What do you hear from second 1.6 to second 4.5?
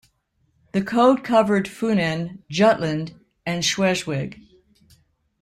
Funen, Jutland, and Schleswig.